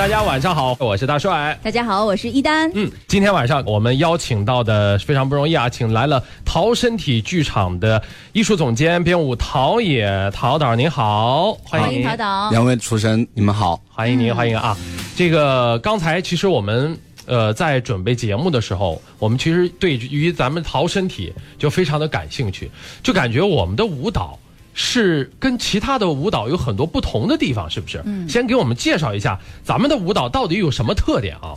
[0.00, 1.58] 大家晚上好，我是大帅。
[1.62, 2.70] 大家好，我是一丹。
[2.72, 8.02] 嗯，今天晚上我们邀请到的非常不容易啊，请来了陶身体剧场的
[8.32, 12.50] 艺术总监编舞陶冶陶导，您好，欢迎陶导。
[12.50, 14.74] 两位厨神，你们好，欢迎您，欢迎啊。
[15.14, 22.70] 这个刚才其实我们呃在准备节目的时候，我们其实对于咱们陶身体就非常的感兴趣，
[23.02, 24.38] 就感觉我们的舞蹈。
[24.72, 28.00] 是跟其他的舞蹈有很多不同的地方，是不是？
[28.04, 31.54] 嗯，先给我们介绍一下咱们的舞蹈到底有什么特点啊？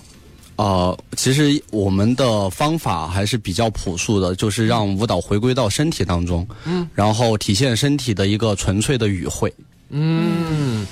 [0.55, 9.53] 呃，其实我们的方法还是比较朴素的，就是让舞蹈回归到身体当中，嗯，然后体现身体的一个纯粹的语汇。
[9.89, 10.85] 嗯，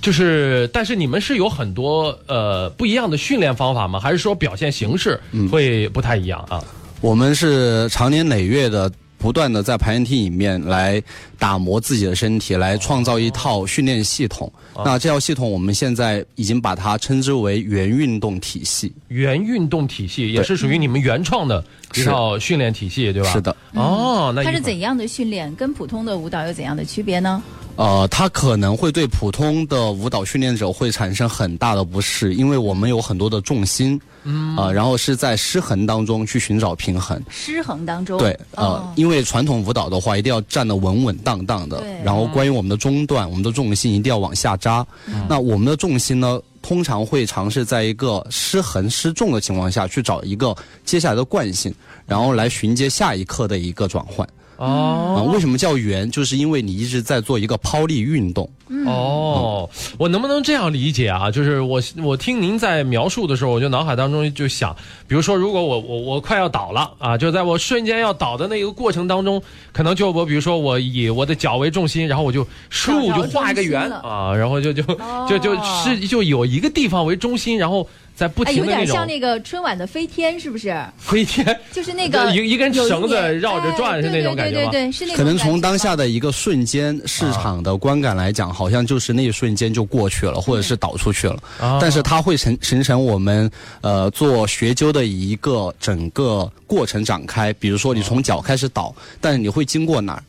[0.00, 4.00] 就是，但是你们是有很多呃不一样的训练方法吗？
[4.00, 5.20] 还是说表现形式
[5.50, 6.62] 会不太一样啊？
[7.00, 8.90] 我们是长年累月的。
[9.18, 11.02] 不断的在排练厅里面来
[11.38, 14.50] 打磨自己的身体，来创造一套训练系统。
[14.84, 18.92] 那这套系统我们现在已经把它称之为原运动体系。
[19.08, 23.30] 原运动体系也是属于你们原创的一套训练体系，对吧？
[23.30, 23.56] 是的。
[23.72, 25.54] 哦，那它是怎样的训练？
[25.54, 27.42] 跟普通的舞蹈有怎样的区别呢？
[27.76, 37.22] 呃，它可能会对普通的舞蹈训练者会产生很大的不适，因为我们有很多的重心，嗯，啊，然后是在失衡当中去寻找平衡。
[37.28, 44.86] 失衡当中，对，呃，因为传统舞蹈的话，一定要站得稳稳当当的，然后关于我们的中段，我们的重心一定要往下扎。
[45.28, 50.54] 那我们的重心呢，通常会尝试在一个失衡失重的情况下去找一个
[50.84, 51.74] 接下来的惯性，
[52.06, 54.24] 然后来寻接下一刻的一个转换。
[54.56, 56.10] 哦，为什么叫圆？
[56.10, 58.48] 就是因为你一直在做一个抛力运动。
[58.84, 59.68] 哦，
[59.98, 61.30] 我能不能这样理解啊？
[61.30, 64.74] 就是我我听您在描述的时候，我就脑海当中就想，
[65.06, 69.40] 比如说，如果我我我快要倒了啊，就在我瞬间要倒的那个过程当中，
[69.72, 74.82] 可能就我比如说我以我的脚为重心，然后我就竖就画一个圆啊，然后就就
[75.28, 77.88] 就就是就有一个地方为中心，然后。
[78.16, 80.74] 在不停的有点像那个春晚的飞天，是不是？
[80.96, 84.70] 飞天就是那个一一根绳子绕着转是那种感觉吗？
[84.70, 91.38] 对对对，是那可能从当下的一个瞬间市场的观感来讲，好像就是那一瞬间就过去了，或者是倒出去了。
[91.78, 93.50] 但是它会形形成我们
[93.82, 97.52] 呃做学究的一个整个过程展开。
[97.52, 100.22] 比如说你从脚开始倒，但是你会经过哪儿？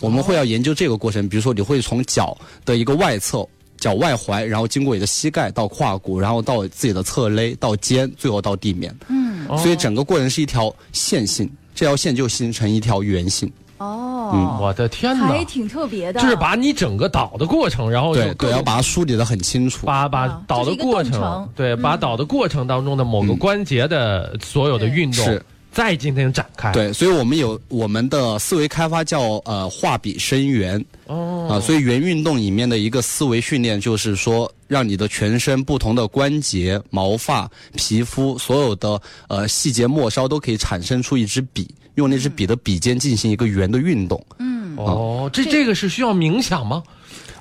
[0.00, 1.28] 我们会要研究这个过程。
[1.28, 3.44] 比如说你会从脚的一个外侧。
[3.82, 8.96] 脚外踝，然后经过你的膝盖到胯骨，然后到自己的侧勒，到肩，最后到地面。
[9.08, 13.50] 嗯，所以整个过程是一条线性，这条线就形成一条圆形。
[13.78, 16.20] 哦，嗯，我的天哪，还挺特别的。
[16.20, 19.84] 就是把你整个倒的过程，然后对对，要把它梳理的很清楚。
[19.84, 25.40] 把把倒的过程，对，把倒的过程当中的某个关节的所有的运动。
[25.74, 25.82] 是。
[25.82, 44.22] 再进行展开，对，所以我们有我们的思维开发叫呃画笔生圆，哦，啊，所以圆运动里面的一个思维训练就是说，让你的全身不同的关节、毛发、皮肤，所有的呃细节末梢都可以产生出一支笔，用那支笔的笔尖进行一个圆的运动。
[44.38, 46.82] 嗯，哦，这这个是需要冥想吗？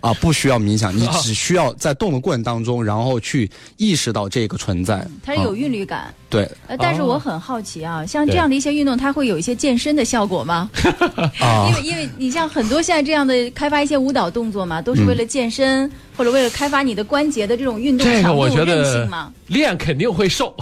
[0.02, 5.08] 啊，不需要冥想，你只需要在动的过程当中，然后去意识到这个存在。
[5.24, 6.14] 它是有韵律感。
[6.30, 6.50] 对。
[6.68, 10.70] 呃，但是我很好奇啊，像这样的一些运动，它会有一些健身的效果吗？
[11.40, 11.68] 啊。
[11.70, 15.90] 因为因为你像很多现在这样的开发一些舞蹈动作嘛，都是为了健身
[16.22, 19.32] 或者为了开发你的关节的这种运动强度韧性嘛。
[19.48, 20.56] 练肯定会瘦，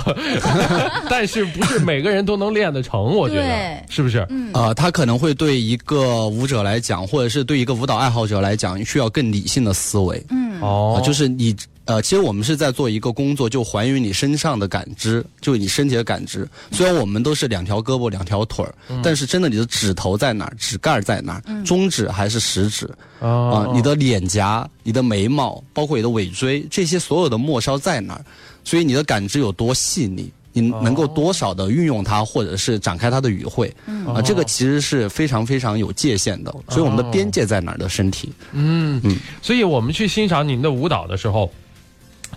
[1.09, 2.99] 但是不是每个人都能练得成？
[2.99, 4.25] 我觉得是不是？
[4.29, 4.49] 嗯。
[4.53, 9.29] 呃，他可能会对一个舞者来讲，或者是对一个舞蹈爱好者来讲，需要更。
[9.29, 11.55] 理性的思维，嗯，哦，就是你，
[11.85, 16.47] 呃，其实我们是在做一个工作，就还原你身上的感知，就你身体的感知。
[16.71, 22.89] 虽然我们都是两条胳膊、两条腿儿，但是真的你的指头在哪儿，指盖在哪儿，中指还是食指，
[23.19, 28.25] 啊，你的脸颊、你的眉毛，包括你的尾椎，这些所有的末梢在哪儿，
[28.63, 30.31] 所以你的感知有多细腻。
[30.53, 33.73] 你能够多少的运用它，或者是展开它的语汇，
[34.07, 36.53] 啊，这个其实是非常非常有界限的。
[36.69, 38.31] 所以我们的边界在哪儿的身体？
[38.51, 39.17] 嗯嗯。
[39.41, 41.51] 所以我们去欣赏您的舞蹈的时候，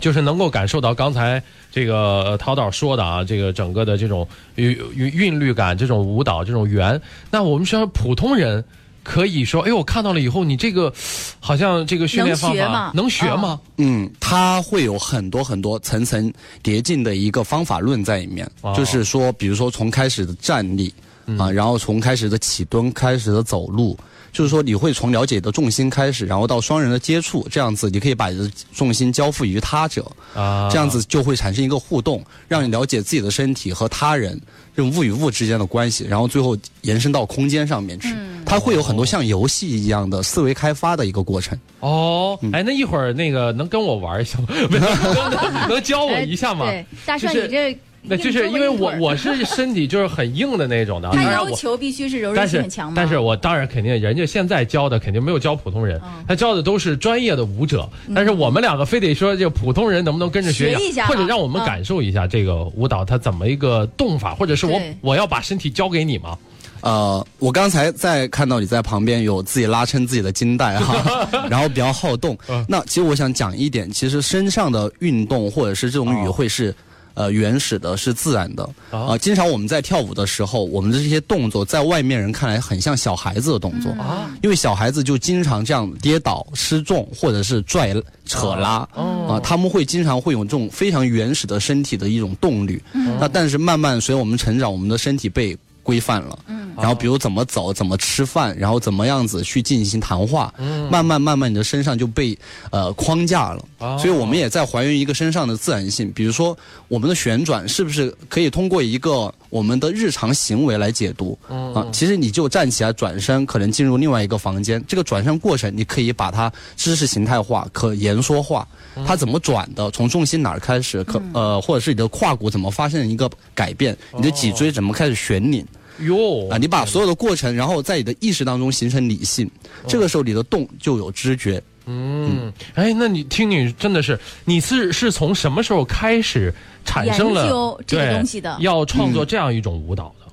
[0.01, 7.01] 就是能够感受到刚才这个陶导说的啊，这个整个的这种韵韵韵律感，这种舞蹈这种圆。
[7.31, 8.65] 那我们说普通人。
[9.03, 10.93] 可以说，哎，我看到了以后，你这个
[11.41, 13.61] 好像这个训练方法能学吗？
[13.79, 16.33] 嗯，它会有很多很多层层
[16.63, 18.49] 叠进的一个方法论在里面。
[18.77, 20.93] 就是说，比如说从开始的站立
[21.39, 23.99] 啊，然后从开始的起蹲、开始的走路，
[24.33, 34.41] 就是说你会从了解的重心开始，然后到双人的接触，这样子你可以把你的重心交付于他者，啊，这样子就会产生一个互动，让你了解自己的身体和他人
[34.75, 38.09] 这种物与物之间的关系，然后最后延伸到空间上面去，
[38.53, 41.59] 它会有很多像游戏一样的思维开发的一个过程。
[41.81, 44.49] 哦，哎，那一会儿那个能跟我玩一下吗？
[44.71, 46.67] 能能教我一下吗？
[46.67, 47.79] 对，大帅，你这。
[48.05, 57.89] 那就是因为我我是身体就是很硬的那种的，他要求必须是柔韧性很强但是我当然肯定，人家现在教的肯定没有教普通人，他教的都是专业的舞者。
[58.13, 66.37] 但是我们两个非得说，这普通人能不能跟着学一下，或者让我们感受一下这个舞蹈它怎么一个动法，或者是我我要把身体交给你吗？
[66.83, 72.37] 呃，我刚才在看到你在旁边有自己拉伸自己的筋带哈， 然后比较好动。
[72.69, 76.75] 那其实我想讲一点，其实身上的运动或者是这种语汇是。
[77.15, 79.19] 呃，原始的是自然的啊。
[79.19, 87.95] 经常我们在跳舞的时候，我们的这些动作在外面人看来很像小孩子的动作啊，因为小孩子就经常这样跌倒、失重或者是拽、
[88.25, 88.89] 扯拉
[89.29, 92.81] 啊，他们会经常会有这种非常原始的身体的一种动力。
[93.21, 96.39] 那但是慢慢随我们成长，我们的身体被规范了。
[96.75, 100.53] 然后，比如怎么走，怎么吃饭，然后怎么样子去进行谈话，
[100.91, 102.37] 慢慢慢慢，你的身上就被
[102.71, 103.99] 呃框架了。
[103.99, 106.11] 所以，我们也在还原一个身上的自然性。
[106.13, 106.57] 比如说，
[106.89, 111.39] 我们的旋转是不是可以通过一个我们的日常行为来解读？
[111.47, 114.83] 啊，其实你就站起来转身，可能进入另外一个房间。
[114.89, 118.67] 这个转身过程，你可以把它知识形态化、可言说化。
[119.07, 119.91] 它怎么转的？
[119.91, 121.05] 从重心哪儿开始？
[121.05, 123.95] 可呃，或者是你的胯骨怎么发生一个改变？
[124.17, 125.63] 你的脊椎怎么开始旋拧？
[125.99, 126.57] 哟啊！
[126.57, 129.51] 你把所有的过程，然后在你的意识当中形成理性，
[129.87, 131.63] 这个时候你的动就有知觉。
[131.93, 136.53] 嗯，哎，那你听你真的是，你是是从什么时候开始
[136.85, 138.57] 产生了这个东西的？
[138.61, 140.27] 要创作这样一种舞蹈的？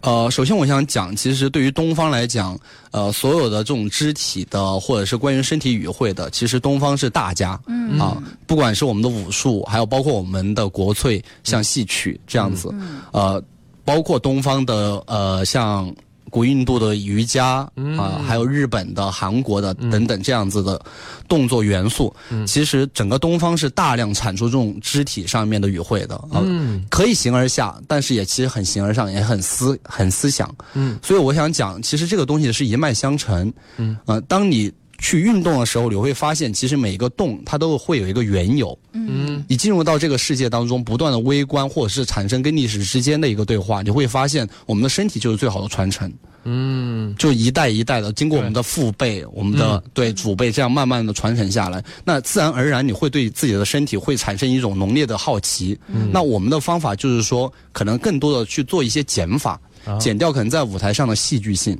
[0.00, 2.58] 呃，首先我想讲，其实对于东方来讲，
[2.90, 7.58] 呃，所有的这种肢体的或者是关于身体语汇的，其实东方是大家。
[7.66, 8.16] 嗯啊，
[8.46, 12.72] 不管是我们的武术，还有包括我们的国粹，像戏曲这样子，
[13.12, 13.42] 呃。
[13.84, 15.90] 包括东方的呃，像
[16.30, 20.80] 古印度的瑜伽啊，还有日本的、韩国的等等这样子的
[21.28, 22.14] 动作元素，
[22.46, 26.42] 其实整个东方是大量产出这种肢体上面的语汇的啊，
[26.90, 30.52] 可以形而下，但是也其实很形而上，也很思很思想。
[30.74, 33.52] 嗯，所以我想讲，其实这个东西是一脉相承。
[33.76, 34.72] 嗯，呃，当你。
[34.98, 38.76] 去运动的时候，你会发现，其实每一个动它都会有一个缘由。
[38.92, 46.12] 嗯，你进入到这个世界当中，不断的微观或者是产生跟历史之间的一个对话，你会发现，我们的身体就是最好的传承。
[46.44, 55.78] 嗯，就一代一代的经过我们的父辈、我们的对祖辈这样慢慢的传承下来，那自然而然你会对自己的身体会产生一种浓烈的好奇。
[55.88, 59.60] 嗯，那我们的方法就是说，可能更多的去做一些减法，
[60.00, 61.78] 减掉可能在舞台上的戏剧性、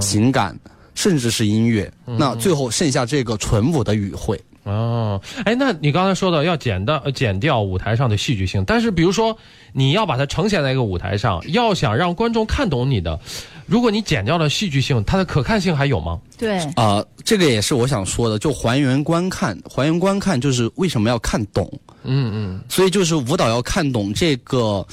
[0.00, 0.58] 情感。
[0.96, 4.40] 甚至是音乐，那最后剩下这个纯舞的语汇。
[4.64, 9.38] 哦，哎，那你刚才说的要减的减掉舞台上的戏剧性，但是比如说
[9.72, 13.20] 你要把它呈现在一个舞台上，要想让观众看懂你的，
[13.66, 16.18] 如果你减掉了戏剧性，它的可看性还有吗？
[16.38, 21.70] 对，啊，这个也是我想说的，就还原观看，还原观看就是为什么要看懂？
[22.08, 24.86] 嗯嗯，所以就是舞蹈要看懂这个。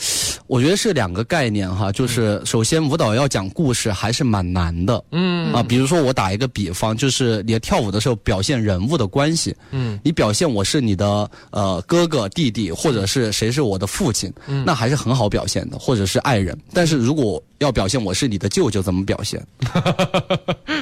[0.47, 16.57] 我觉得是两个概念哈，就是首先舞蹈要讲故事还是蛮难的，嗯啊，比如说我打一个比方，就是你跳舞的时候表现人物的关系，嗯，你表现我是你的呃哥哥弟弟，或者是谁是我的父亲，嗯，那还是很好表现的，或者是爱人。
[16.73, 19.43] 但是如果要表现我是你的舅舅，怎么表现？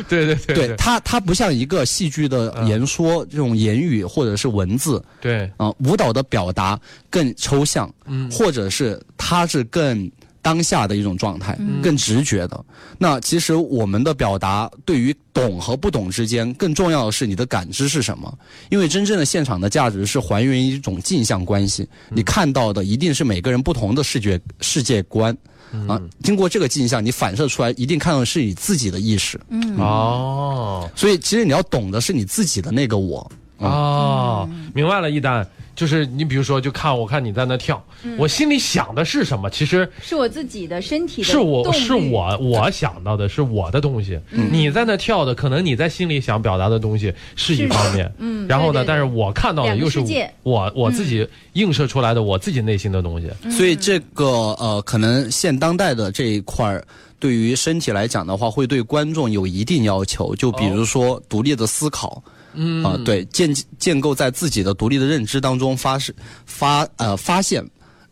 [0.10, 6.78] 对 对对，对他他不像一个戏剧的言说这种言语或者是文字，对啊，舞蹈的表达
[7.10, 9.62] 更抽象，嗯，或者是他是。
[9.72, 12.66] 更当下的一种状态，更直觉的。
[12.98, 18.36] 那其实我们的表达对于懂和不懂之间，更重要的是你的感知是什么？
[18.72, 25.38] 因为真正的现场的价值是还原一种镜像关系，你看到的一定是每个人不同的视觉世界观
[25.88, 26.02] 啊。
[26.24, 29.40] 经过这个镜像，你反射出来一定看到的是你自己的意识。
[29.50, 33.32] 嗯哦，所以其实你要懂的是你自己的那个我。
[33.58, 35.48] 哦，明白了，一丹。
[35.76, 37.84] 就是你，比如说，就看我看你在那跳，
[38.18, 39.50] 我心里想的是什么？
[39.50, 44.20] 其实是我自己的身体，是我是我我想到的是我的东西。
[44.30, 50.04] 你在那跳的，可能你在心里想表达的东西是一方面，嗯，然后呢，但是我看到的又是
[50.44, 53.30] 我我自己映射出来的我自己内心的东西。
[53.50, 54.26] 所以这个
[54.60, 56.86] 呃，可能现当代的这一块儿，
[57.18, 60.36] 对于身体来讲的话，会对观众有一定要求。
[60.36, 62.22] 就比如说独立的思考。
[62.54, 66.14] 嗯啊，对，建建构在自己的独立的认知当中发是
[66.46, 67.64] 发呃发现，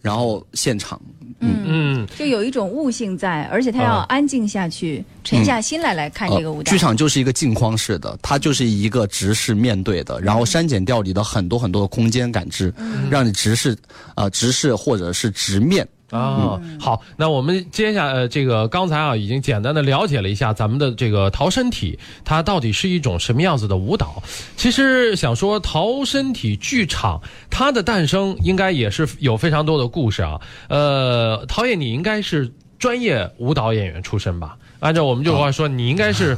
[0.01, 0.99] 然后现场。
[1.41, 6.69] 嗯嗯，就有一种悟性在，而且他要安静下去，沉下心来来看这个舞蹈。
[6.69, 12.73] 剧场就是一个镜框式的，它就是一个直视面对的，然后删减掉你的很多很多的空间感知，
[13.09, 13.77] 让你直视，
[14.15, 15.87] 呃，直视或者是直面。
[16.11, 24.21] 啊，好，那我们接下呃，这个刚才啊，已经简单的了解了一下咱们的这个逃生体，它到底是一种什么样子的舞蹈。
[24.57, 30.41] 其实想说逃生体剧场，它的诞生应该也是有非常多的故事啊。
[30.67, 34.57] 呃，陶冶，你应该是专业舞蹈演员出身吧？
[34.79, 36.37] 按照我们这话说，你应该是。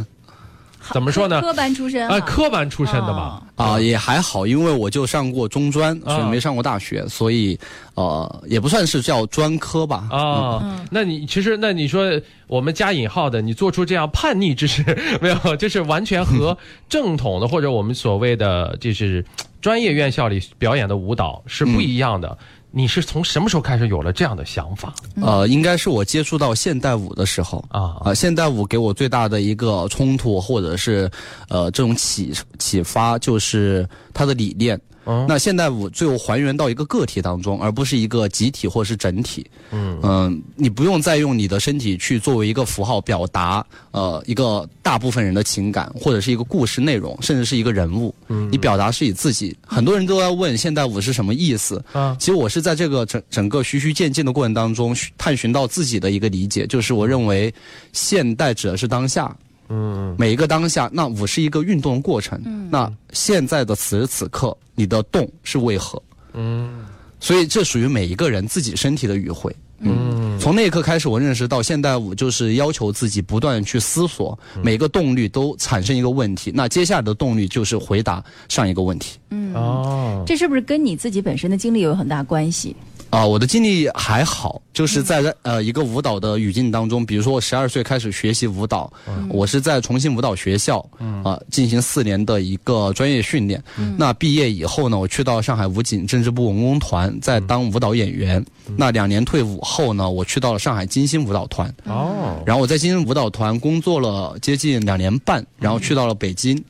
[0.91, 1.41] 怎么说呢？
[1.41, 3.41] 科班出身啊，科班出身的吧？
[3.55, 7.57] 啊，也还好，因为我就上过中专，所以没上过大学，所以
[7.93, 10.07] 呃，也不算是叫专科吧。
[10.09, 12.09] 啊，那你其实那你说
[12.47, 14.83] 我们加引号的，你做出这样叛逆之事
[15.21, 15.55] 没有？
[15.55, 16.57] 就是完全和
[16.89, 19.23] 正统的或者我们所谓的就是
[19.61, 22.37] 专业院校里表演的舞蹈是不一样的。
[22.71, 24.93] 你是从什么时候开始有了这样的想法？
[25.21, 28.13] 呃，应该是我接触到现代舞的时候啊啊！
[28.13, 31.11] 现代舞给我最大的一个冲突，或者是
[31.49, 34.79] 呃这种启启发，就是它的理念。
[35.27, 39.45] 那现代舞最后还原到一个个体当中，而不是一个集体或是整体。
[39.71, 48.13] 嗯嗯，你不用再用你的身体去作为一个符号表达呃一个大部分人的情感，或者是一个故事内容，甚至是一个人物。
[48.27, 49.55] 嗯，你表达是以自己。
[49.65, 51.83] 很多人都在问现代舞是什么意思。
[51.93, 57.53] 啊，其实我是在这个整整个循序渐进的过程当中探寻到自己的一个理解，就是我认为
[57.93, 59.35] 现代指的是当下。
[59.71, 62.37] 嗯，每一个当下，那舞是一个运动的过程。
[62.43, 66.01] 嗯，那现在的此时此刻，你的动是为何？
[66.33, 66.85] 嗯，
[67.21, 69.55] 所以这属于每一个人自己身体的语汇。
[69.83, 79.17] 嗯，从那一刻开始，我认识到现代舞就是要求自己不断去思索，每个动力都产生一个问题，那接下来的动力就是回答上一个问题。
[79.31, 82.75] 嗯，哦，这是不是跟你自己本身的经历有很大关系？
[83.11, 88.91] 啊，我的经历还好，就是在呃一个舞蹈的语境当中，比如说我十二岁开始学习舞蹈，
[89.29, 90.79] 我是在重庆舞蹈学校
[91.23, 93.61] 啊进行四年的一个专业训练。
[93.97, 98.43] 那毕业以后呢，我去到上海武警政治部文工团，在当舞蹈演员。
[98.77, 101.67] 那两年退伍后呢，我去到了上海金星舞蹈团。
[101.83, 106.63] 哦，然后我在金星舞蹈团工作了接近两年半，然后去到了北京。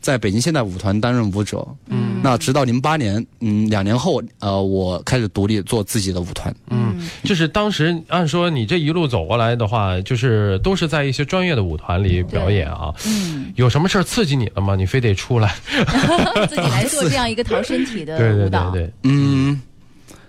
[0.00, 14.76] 在北京现代舞团担任舞者，嗯，那直到零八年，嗯，两年后，呃，我开始独立做自己的舞团，嗯，就是当时按说你这一路走过来的话，就是都是在一些专业的舞团里表演啊，嗯，有什么事儿刺激你了吗？
[14.76, 15.54] 你非得出来，
[16.48, 19.60] 自己来做这样一个逃身体的舞蹈，对对对，嗯，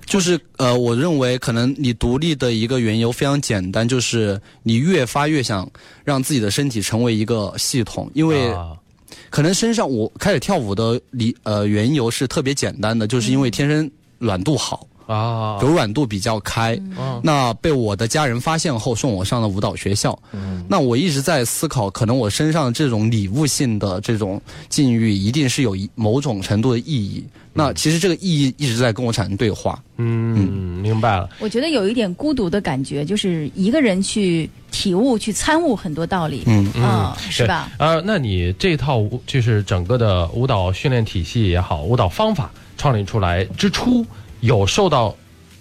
[0.06, 5.70] 就是呃，我认为可能你独立的一个缘由非常简单，就是你越发越想
[6.04, 8.52] 让自己的身体成为一个系统，因为。
[9.30, 16.80] 可能身上我开始跳舞的理呃缘由是特别简单的，就是因为天生软度好啊，柔软度比较开。
[17.24, 20.18] 那被我的家人发现后，送我上了舞蹈学校。
[20.68, 27.24] 那我一直在思考，可能我身上这种礼物性的这种境遇，一定是有某种程度的意义。
[27.60, 29.78] 那其实这个意义一直在跟我产生对话。
[29.98, 31.30] 嗯，明白了。
[31.40, 36.44] 我觉得有一点孤独的感觉，就是一个人去体悟、去参悟很多道理。
[36.46, 37.70] 嗯嗯，是吧？
[37.78, 44.06] 呃，那你这套就是整个的舞蹈训练体系也好，舞蹈方法创立出来之初，
[44.40, 45.14] 有受到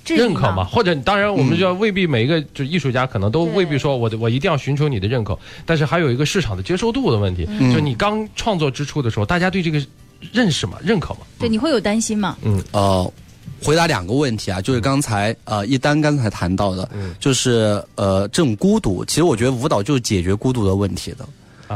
[0.06, 0.62] 认可吗？
[0.62, 5.36] 或者，当然，我们就要未必每一个就艺术家可能都未必说我我一定要寻求你的认可，
[5.66, 7.44] 但是还有一个市场的接受度的问题。
[7.74, 9.84] 就你刚创作之初的时候，大家对这个。
[10.32, 10.78] 认识吗？
[10.82, 11.20] 认可吗？
[11.38, 12.36] 对，你会有担心吗？
[12.42, 13.12] 嗯，呃，
[13.62, 21.28] 回答两个问题啊，就是刚才呃一丹刚才谈到的，就是呃这种孤独，其实我觉得舞蹈就是解决孤独的问题的。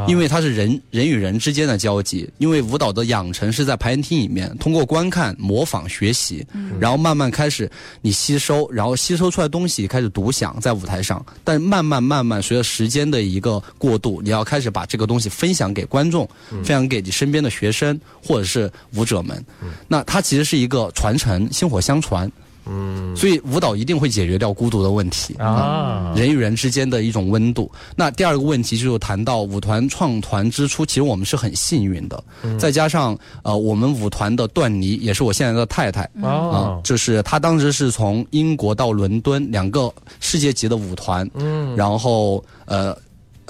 [0.08, 6.46] 因为它是人人与人之间的交集，因为舞蹈的养成是在排练厅里面，通过观看、模仿、学习，
[6.80, 7.70] 然后慢慢开始
[8.00, 19.44] 你吸收，然后吸收出来东西开始独享在舞台上，但慢慢慢慢随着时间的一个过渡，你要开始把这个东西分享给观众，分享给你身边的学生或者是舞者们，
[19.88, 22.30] 那它其实是一个传承，薪火相传。
[22.66, 27.70] 嗯，所以舞蹈一定会解决掉孤独的问题啊，人与人之间的一种温度。
[27.96, 32.24] 那第二个问题就是谈到舞团创团之初，其实我们是很幸运的，
[32.58, 42.96] 再加上呃，我们舞团的段妮也是我现在的太太啊，就是她当时是从英国到伦敦两个世界级的舞团，嗯，然后呃。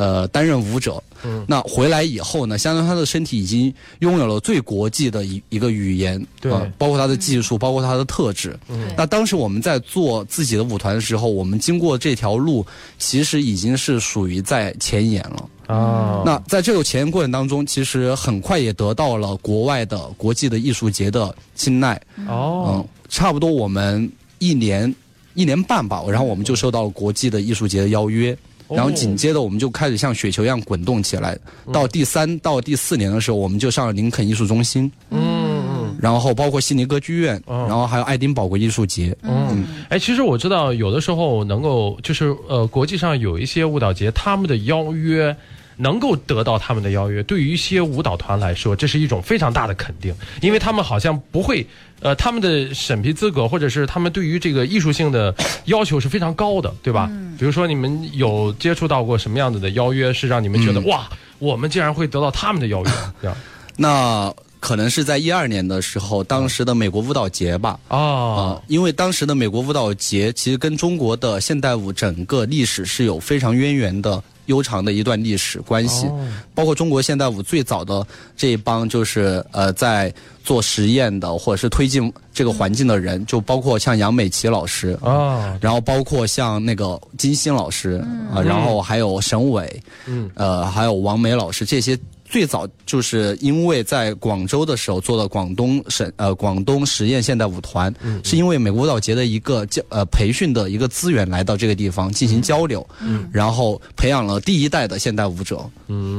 [0.02, 8.58] 呃，担任舞者，嗯，那回来以后呢，相当于他的身体已经拥有了最国际的一一个语言，对，包括他的技术，包括他的特质。
[8.68, 12.66] 嗯，那当时我们在做自己的舞团的时候，我们经过这条路，
[12.98, 15.48] 其实已经是属于在前沿了。
[15.68, 21.94] 啊，那在这个前沿过程当中，其实很快也得到了国外的国际的艺术节的青睐。
[22.26, 24.92] 哦，嗯，差不多我们一年。
[25.34, 28.36] 一年半吧，然后我们就收到了国际的艺术节的邀约。
[28.74, 31.38] 然后紧接着我们就开始像雪球一样滚动起来。
[31.72, 34.90] 到第三到第四年的时候，我们就上了林肯艺术中心。
[35.10, 35.96] 嗯嗯。
[36.00, 39.16] 然后包括悉尼歌剧院，然后还有爱丁堡国艺术节。
[39.22, 39.64] 嗯。
[39.88, 45.36] 哎，其实我知道有的时候能够就是呃，国际上有一些舞蹈节，他们的邀约
[45.76, 51.66] 能够得到他们的邀约，对于一些舞蹈团来说，这是一种非常大的肯定，因为他们好像不会。
[52.00, 55.32] 呃，他们的审批资格，或者是他们对于这个艺术性的
[55.66, 57.08] 要求是非常高的，对吧？
[57.38, 62.90] 比如说，你们有接触到过什么样子的邀约，是让你们觉得哇，我们竟然会得到他们的邀约？
[63.22, 63.36] 这样，
[63.76, 67.78] 那可能是在一二年的时候，当时的美国舞蹈节吧。
[67.86, 74.20] 啊，因为当时的美国舞蹈节其实跟中国的现代舞整个历史是有非常渊源的。
[74.46, 76.06] 悠长的一段历史关系，
[76.54, 78.06] 包括中国现代舞最早的
[78.36, 80.12] 这一帮就是呃在
[80.44, 91.98] 做实验的或者是推进这个环境的人，就包括像杨美琪老师啊，然后包括像那个金星老师啊，然后还有沈伟，嗯，呃，还有王梅老师这些。
[92.32, 103.28] 最早就是因为在广州的时候做了广东省呃广东实验现代舞团，是因为美国舞蹈节的一个教呃培训的一个资源来到这个地方进行交流，嗯。
[103.30, 105.60] 然后培养了第一代的现代舞者。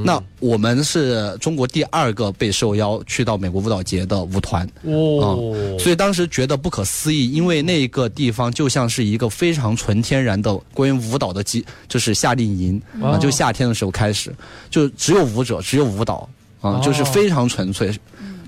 [0.05, 14.31] 那我们是中国第二个被受邀去到美国舞蹈节的舞团，哦，所以当时觉得不可思议，因为那个地方就像是一个非常纯天然的关于舞蹈的基，就是夏令营啊，就夏天的时候开始，
[14.69, 16.02] 就只有舞者，只有舞。
[16.03, 16.27] 舞蹈
[16.61, 17.89] 啊，就是非常纯粹。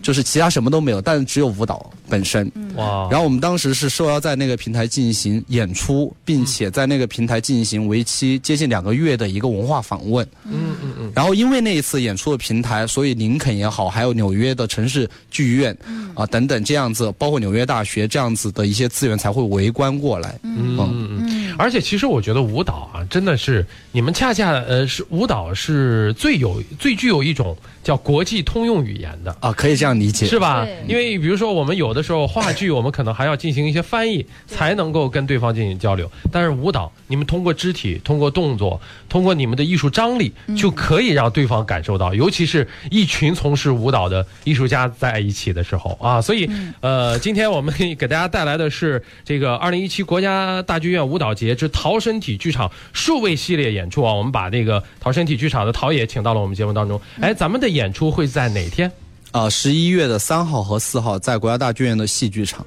[0.05, 2.45] 就是其他什么都没有，但是只有舞蹈本身。
[2.75, 3.07] 哇！
[3.09, 10.23] 然后我们当时是受邀在那个平台进行演出，并且在那个平台进行为期接近两个月的一个文化访问。
[10.43, 11.11] 嗯嗯嗯。
[11.15, 15.75] 然后因为那一次演出的平台，所以林肯也好，还有纽约的城市剧院
[16.13, 20.37] 啊等等这样子，包括纽约大学这样子的一些资源才会围观过来。
[20.43, 21.55] 嗯嗯嗯。
[21.57, 29.97] 而且其实我觉得舞蹈啊，真的是你们恰恰呃是舞蹈是最有最具有一种叫国际通用语言的啊，可以这样。
[29.99, 30.67] 理解是吧？
[30.87, 36.11] 因为比如说，我们有的时候话剧，我们可能还要进行一些翻译，才能够跟对方进行交流。
[36.31, 38.81] 但是舞蹈，你们通过肢体、通过动作、
[39.15, 42.13] 通过你们的艺术张力，就可以让对方感受到。
[42.13, 46.49] 尤其是一群从事舞蹈的艺术家在一起的时候啊，所以
[46.81, 54.13] 呃，今天我们给大家带来的是这个二零一七国家大剧院舞蹈节之陶身体剧场数位系列演出啊。
[54.13, 56.99] 我们把那个陶身体剧场的陶冶请到了我们节目当中。
[57.21, 58.91] 哎，咱们的演出会在哪天？
[59.31, 62.65] 啊，十一月的三号和四号在国家大剧院的戏剧场。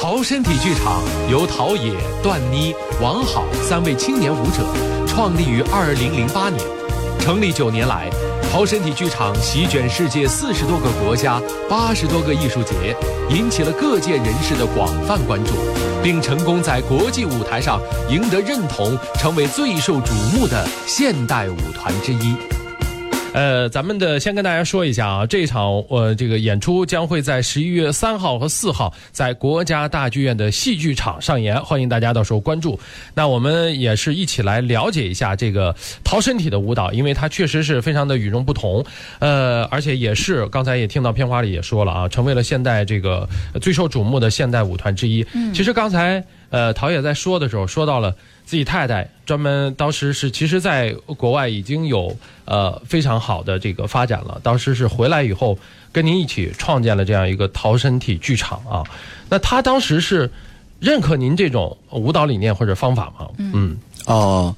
[0.00, 1.92] 陶身体剧场由陶冶、
[2.22, 4.66] 段妮、王好三位青年舞者
[5.18, 6.64] 创立于二零零八年，
[7.18, 8.08] 成立九年来，
[8.52, 12.96] 陶身体剧场席卷世界四十多个国家、八十多个艺术节，
[13.28, 15.54] 引起了各界人士的广泛关注，
[16.04, 22.36] 并成功在国际舞台上赢得认同，成为最受瞩目的现代舞团之一。
[23.34, 32.80] 呃，咱们的先跟大家说一下啊，这场呃这个演出将会在十一月三号和四号在国家大剧院的戏剧场上演，欢迎大家到时候关注。
[33.14, 38.84] 那我们也是一起来了解一下这个陶身体的舞蹈，因为它确实是非常的与众不同，
[39.20, 43.28] 呃，而且也是刚才也听到片花里也说了啊，成为了现代这个
[43.60, 45.24] 最受瞩目的现代舞团之一。
[45.54, 48.12] 其实刚才呃陶冶在说的时候说到了。
[48.48, 54.40] 自己太太专门当时是，其实在国外已经有呃非常好的这个发展了。
[54.42, 55.58] 当时是回来以后
[55.92, 58.82] 跟您一起创建了这样一个逃生体剧场啊。
[59.28, 60.30] 那他当时是
[60.80, 63.28] 认可您这种舞蹈理念或者方法吗？
[63.36, 64.56] 嗯哦，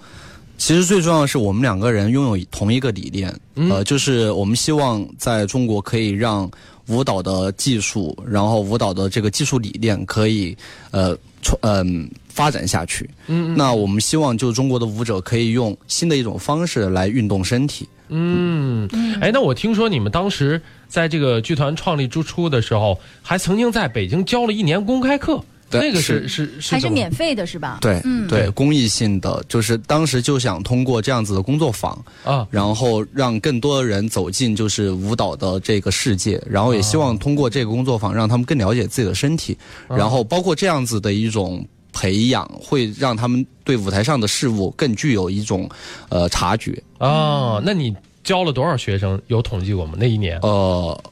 [0.57, 6.49] 其实最重要的是我们两个人拥有同一个理念，呃，就是我们希望在中国可以让
[6.87, 10.57] 舞蹈的技术，然后舞蹈的这个技术理念可以
[10.93, 12.09] 呃创嗯。
[12.33, 18.89] 发展下去，嗯，那我们希望就中国的舞者可以用新的一种方式来运动身体，嗯，
[19.21, 25.43] 哎，那我听说你们当时在这个剧团创立之初的时候，还曾经在北京教了一年公开课。
[25.73, 26.27] 那个是。
[26.27, 27.79] 是是还是免费的，是吧？
[27.81, 39.57] 对，嗯，对，公益性的，就是当时就想通过这样子的工作坊啊，然后让更多的人走进就是舞蹈的这个世界，然后也希望通过这个工作坊让他们更了解自己的身体，
[39.89, 45.69] 然后包括这样子的一种培养，会让他们对舞台上的事物更具有一种
[46.09, 47.61] 呃察觉啊。
[47.65, 49.21] 那你教了多少学生？
[49.29, 49.95] 有统计过吗？
[49.97, 50.39] 那一年？
[50.43, 51.05] 呃，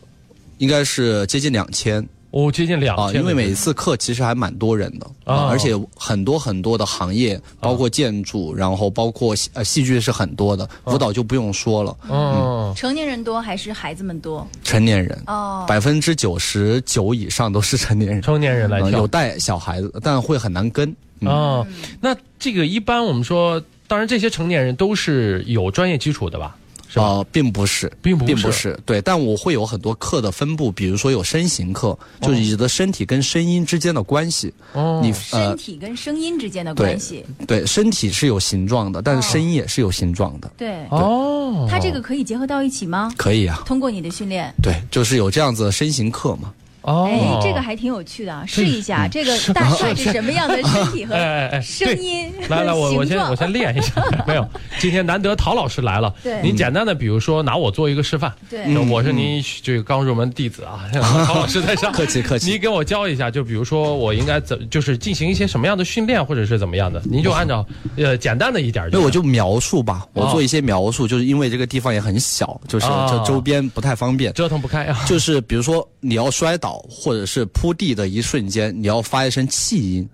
[0.59, 2.07] 应该是接近两千。
[2.31, 11.97] 哦，接近两千，因为每一次课其实还蛮多人的啊，而且很多很多的行业，包括建筑，然后包括呃戏剧是很多的，舞蹈就不用说了。
[12.11, 14.47] 嗯，成年人多还是孩子们多？
[14.62, 15.19] 成年人。
[15.27, 18.21] 哦，百分之九十九以上都是成年人。
[18.21, 20.95] 成年人来有带小孩子，但会很难跟。
[21.21, 21.67] 哦，
[21.99, 26.58] 那这个一般我们说，当然这些成年人都是有专业基础的吧？
[26.88, 27.05] 是吧？
[27.05, 29.01] 呃，并不是，并不是并不是，对。
[29.03, 34.53] 但我会有很多课的分布，比如说有身形课，就是你的身体跟声音之间的关系。
[34.72, 37.24] 哦，你身体跟声音之间的关系。
[37.46, 40.51] 对，身体是有形状的，但是声音也是有形状的。
[40.57, 43.12] 对，哦，它这个可以结合到一起吗？
[43.16, 43.62] 可以啊。
[43.66, 44.53] 通过你的训练。
[44.62, 46.53] 对，就是有这样子的身形课嘛。
[46.83, 51.14] 哦，哎，这个还挺有趣的，试一下，这个大帅是什么样的身体和
[51.62, 52.33] 声 音？
[52.49, 53.93] 来来，我我先我先练一下。
[54.27, 56.14] 没有， 今天难得陶老师来了。
[56.23, 58.33] 对，您简单的，比如说拿我做一个示范。
[58.49, 60.88] 对，我是您这个刚入门弟子啊，
[61.27, 62.51] 陶老师在上，客气客气。
[62.51, 67.03] 您给我教一下，就比如说我应该怎，就是进行一些什么样的训练，或者是怎么样的？
[67.05, 68.88] 您就按照呃简单的一点。
[68.93, 75.05] 那我就描述吧，我做一些描述，就是因为这个地方也很小，就是这周边不太方便，折腾不开啊。
[75.07, 77.44] 就是比如说你要摔倒，或者是。
[77.46, 80.09] 铺地的一瞬间，你要发一声气音，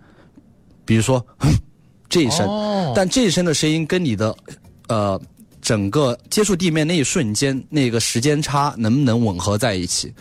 [0.85, 1.25] 比如说
[2.09, 2.49] 这一声，
[2.95, 4.35] 但这一声的声音跟你的
[4.89, 5.21] 呃
[5.61, 10.13] 整个接触地面那一瞬间那个时间差能不能吻合在一起？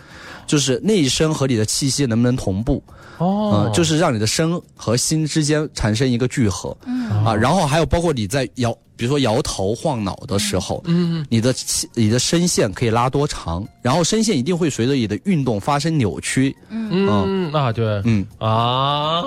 [0.47, 2.83] 就是那一声和你的气息能不能同步？
[3.17, 6.75] 哦，就是让你的身和心之间产生一个聚合。
[6.85, 8.75] 嗯啊，然后还有包括你在摇。
[8.95, 19.23] 比如说摇头晃脑的时候，嗯，你的气、你的声线可以拉多长，然后声线一定会随着你的运动发生扭曲，嗯嗯啊对，嗯啊，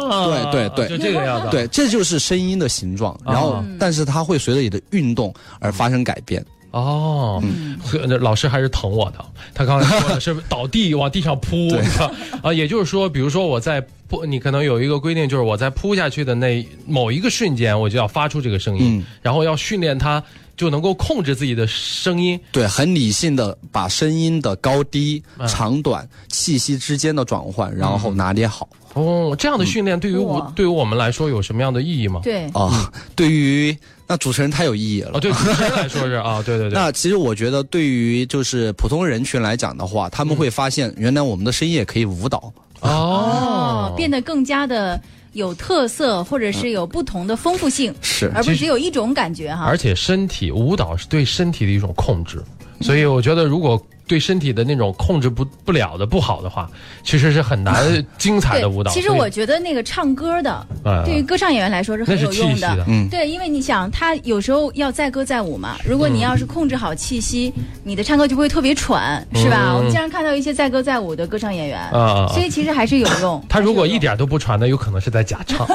[0.53, 6.43] 对对对，就这个样子，对，这就是声音的形状，然后但是它会随着你的运动而发生改变。
[6.71, 7.43] 哦，
[8.07, 9.25] 那老师还是疼我的。
[9.55, 11.69] 他刚才说的是倒地往地上扑，
[12.43, 20.23] 啊，也就是说，比如说我在扑，你可能有一个规定，就是我在扑下去的那某一个瞬间，我就要发出这个声音，然后要训练他
[20.57, 28.69] 就能够控制自己的声音，对，很理性的把声音的高低、长短、气息之间的转换，然后拿捏好。
[28.95, 32.21] 哦，这样的训练对于我对于我们来说有什么样的意义吗？
[32.23, 35.11] 对啊， 对于那主持人太有意义了。
[35.13, 36.73] 哦，对主持人来说是啊，对对对。
[36.81, 44.99] 那其实我觉得，对于就是普通人群来讲的话，他们会发现，原来我们的声音也可以舞蹈哦，变得更加的
[45.37, 49.65] 有特色，或者是有不同的丰富性，是，而不是只有一种感觉哈。
[49.65, 52.43] 而且身体舞蹈是对身体的一种控制，
[52.81, 53.81] 所以我觉得如果。
[54.07, 56.71] 对身体的那种控制不不了的不好的话，
[57.03, 58.91] 其实是很难精彩的舞蹈。
[58.93, 60.67] 其实我觉得那个唱歌的，
[61.05, 62.85] 对于歌唱演员来说是很有用的。
[62.89, 65.77] 嗯，对，因为你想，他有时候要载歌载舞嘛。
[65.85, 69.75] 如果你要是控制好气息，你的唱歌就不会特别喘，是吧？
[69.75, 71.91] 我们经常看到一些载歌载舞的歌唱演员，
[72.29, 73.45] 所以其实还是有用。
[73.49, 75.67] 他如果一点都不喘，那有可能是在假唱。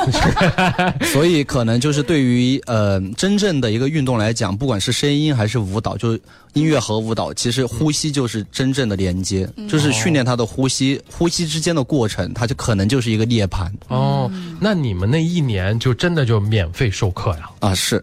[1.12, 6.18] 所以可能就是对于呃真正的一个运动来讲，不管是声音还是舞蹈，就
[6.54, 8.32] 音乐和舞蹈，其实呼吸就。
[8.32, 13.70] 是真正的连接，就是训练他的呼吸，呼吸之间的过程，他就可能就是一个涅槃。
[13.90, 17.50] 哦，那你们那一年就真的就免费授课呀？
[17.60, 18.02] 啊，是。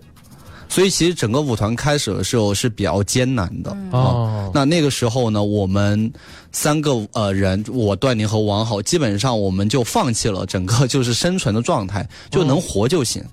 [0.69, 3.75] 所以其实整个舞团开始的时候是比较艰难的。
[3.93, 4.51] 哦。
[4.53, 6.13] 那那个时候呢，我们
[6.53, 13.25] 三个呃人，我段宁和王好，基本上我们就放弃了整个就是生存的状态，就能活就行。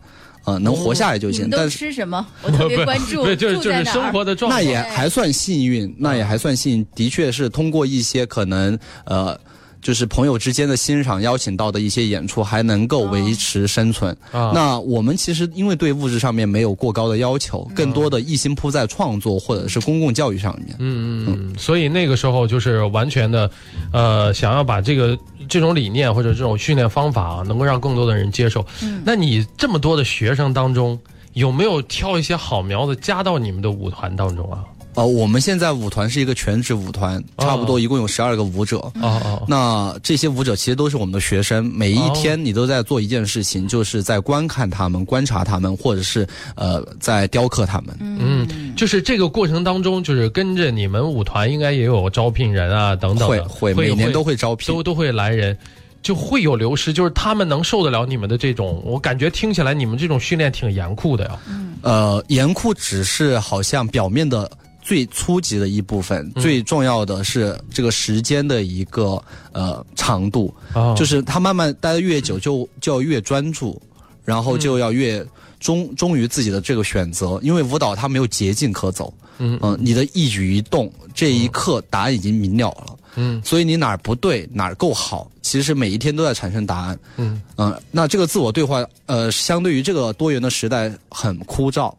[0.45, 1.49] 呃，能活下来就行。
[1.49, 2.25] 但是吃什么？
[2.43, 3.23] 我特别 关注。
[3.25, 4.58] 对，就是就是生活的状态。
[4.58, 6.86] 那也还算幸运，那也还算幸运。
[6.95, 9.38] 的确是通过一些可能呃。
[9.86, 14.17] 就是朋友之间的欣赏，邀请到的一些演出还能够维持生存。
[14.32, 20.76] 那我们其实因为对物质上面没有过高的要求，更多的一心扑在创作或者是公共教育上面。
[20.80, 21.56] 嗯嗯嗯。
[21.56, 23.48] 所以那个时候就是完全的，
[23.93, 25.15] 呃，想要把这个
[25.48, 28.65] 这种理念或者这种训练方法啊，能够让更多的人接受。
[29.04, 31.00] 那你这么多的学生当中，
[31.34, 34.65] 有没有挑一些好苗子加到你们的舞团当中啊？
[34.95, 38.77] 呃，我们现在舞团是一个全职舞团，差不多一共有十二个舞者。
[38.77, 39.43] 哦哦。
[39.45, 47.93] 那这些舞者其实都是我们的学生，每一天你都在做一件事情，就是在观看他们、观察他们，或者是呃在雕刻他们。
[47.99, 55.58] 嗯，就是这个过程当中，就是跟着你们舞团应该也有招聘人啊等等会会每年都会招聘，都都会来人，
[56.01, 56.93] 就会有流失。
[56.93, 61.38] 就是他们能受得了你们的这种，我感觉听起来你们这种训练挺严酷的呀。
[61.49, 61.73] 嗯。
[61.81, 64.49] 呃，严酷只是好像表面的。
[64.86, 69.19] 最初级的一部分，最重要的是这个时间的一个
[69.52, 70.54] 呃长度，
[70.95, 73.82] 就是他慢慢待的越久，就就要越专注，
[74.24, 75.26] 然后就要越
[75.60, 87.41] 忠忠于自己的这个选择，因为舞蹈它没有捷径可走，嗯嗯，你的一举一动，这一刻答案已经明了了，嗯，所以你哪儿不对，哪儿够好，其实每一天都在产生答案，嗯。
[87.58, 91.91] 嗯，那这个自我对话，呃，相对于这个多元的时代很枯燥。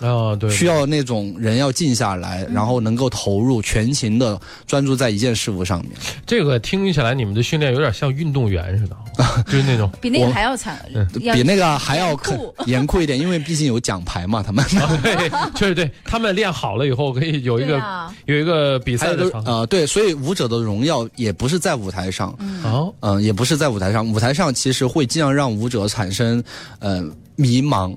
[0.00, 5.90] 啊，对，需要那种人要静下来，然后能够投入全情的专注在一件事物上面。
[6.26, 8.96] 这个听起来你们的训练有点像运动员似的，
[9.46, 9.90] 就是那种。
[10.00, 10.84] 比那个还要惨，
[11.32, 12.54] 比那个还要酷。
[12.66, 14.64] 严酷一点，因为毕竟有奖牌嘛，他们。
[15.02, 17.80] 对，确实对 他们练好了以后可以有一个
[18.24, 26.42] 有一个比赛的场呃，对，所以舞者的荣耀也不是在舞台上，哦，嗯，也不是在舞台上，舞台上其实会尽量让舞者产生
[26.80, 27.04] 呃
[27.36, 27.94] 迷茫。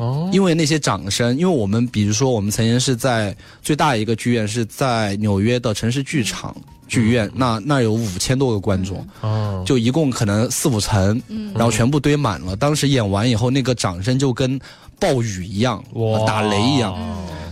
[0.00, 6.56] 哦，因为那些掌声，因为我们比如说，我们曾经是在最大一个剧院是在纽约的城市剧场
[6.88, 12.56] 剧院，那那有五千多个观众，哦，就一共可能四五层，嗯，然后全部堆满了。
[12.56, 14.58] 当时演完以后，那个掌声就跟
[15.00, 15.82] 暴雨一样，
[16.26, 16.94] 打雷一样。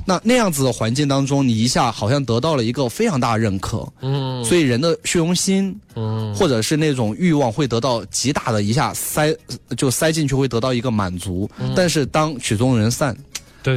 [0.04, 9.36] 那那样子的环境当中，你一下好像得到了一个非常大的认可，嗯，所以人的虚荣心，嗯，或者是那种欲望会得到极大的一下塞，
[9.76, 11.46] 就塞进去会得到一个满足。
[11.76, 13.14] 但是当曲终人散，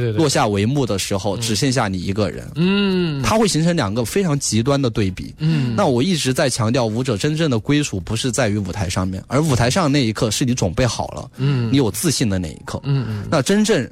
[0.00, 5.34] 对对，落下帷幕的时候，只剩下你一个人，嗯，它会形成两个非常极端的对比。
[5.38, 13.88] 嗯，那我一直在强调，舞者真正的归属不是在于舞台上面，而舞台上那一刻是你准备好了，嗯，你有自信的那一刻，嗯嗯，那真正。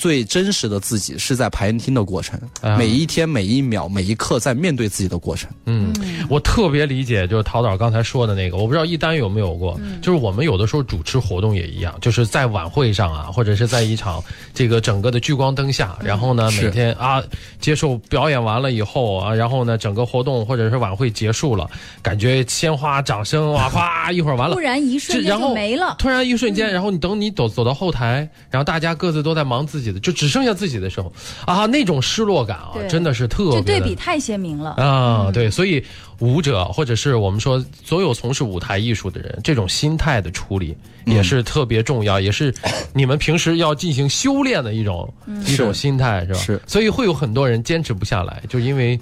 [0.00, 2.40] 最真实的自己是在排练厅的过程，
[2.78, 5.50] 每一天、每一秒、每一刻在面对自己的过程。
[5.66, 5.92] 嗯，
[6.26, 17.22] 我特别理解，就是陶导刚才说的那个，我不知道一丹有没有过，就是我们有的时候主持活动也一样，就是在晚会上啊，或者是在一场这个整个的聚光灯下，然后呢，每天啊
[17.60, 29.89] 接受表演完了以后啊，然后呢，整个活动或者是晚会结束了，感觉鲜花、掌声哇哗，一会儿完了， 突然一瞬间就没了，突然一瞬间，然后你等你走走到后台，然后大家各自都在忙自己。
[29.98, 31.12] 就只剩下自己的时候
[31.44, 35.30] 啊，那种失落感啊，真的是特别，对比太鲜明了啊！
[35.32, 35.82] 对，所以
[36.18, 40.76] 舞者或者是我们说所有从事舞台艺术的人，这种心态的处理
[41.06, 42.54] 也是特别重要，也是
[42.94, 45.12] 你们平时要进行修炼的一种
[45.46, 46.38] 一种心态，是吧？
[46.38, 49.00] 是，所以会有很多人坚持不下来，就因为。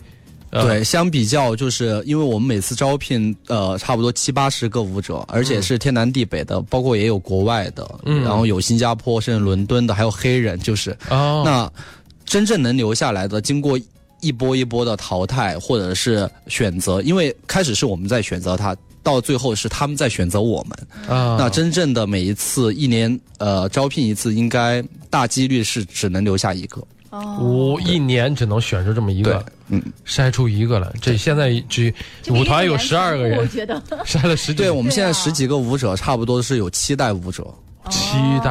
[0.50, 10.96] 对，相比较就是因为我们每次招聘呃差不多七八十个舞者，而且是天南地北的，包括也有国外的，然后有新加坡甚至伦敦的，还有黑人，就是。
[11.08, 11.70] 那
[12.24, 13.78] 真正能留下来的，经过
[14.20, 21.08] 一波一波的淘汰或者是选择，因为开始是我们在选择他，到最后是他们在选择我们。
[21.08, 26.82] 啊，那真正的每一次一年呃招聘一次，应该大几率是只能留下一个。
[27.10, 30.90] 哦，一年只能选出这么一个，嗯，筛出一个来。
[31.00, 31.92] 这现在只
[32.30, 34.52] 舞团有十二个人，我觉得 筛了十。
[34.52, 37.46] 对，我们现在十几个舞者，差不多是有七代舞者。
[37.90, 38.50] 七代，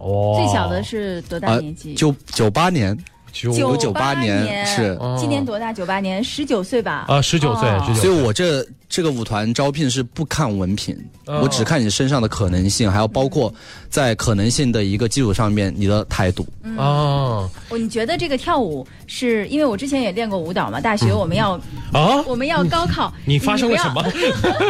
[0.00, 0.36] 哇！
[0.36, 1.94] 最小的是多大年纪？
[1.94, 2.96] 九九八年。
[3.32, 5.72] 九九八年是今年多大？
[5.72, 7.04] 九八年十九岁吧？
[7.08, 8.00] 啊，十九岁，十九。
[8.00, 13.52] 所以我这这个舞团招聘是不看文凭，我只看你身上的可能性，还要包括
[13.90, 16.46] 在可能性的一个基础上面你的态度。
[16.76, 20.80] 哦，你觉得这个跳舞是因为我之前也练过舞蹈嘛？
[20.80, 21.52] 大学我们要
[21.92, 24.04] 啊，我们要高考，你发生了什么？